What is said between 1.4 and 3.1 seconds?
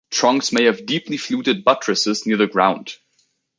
buttresses near the ground.